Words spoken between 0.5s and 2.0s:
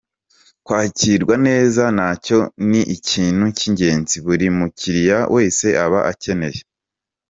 Kwakirwa neza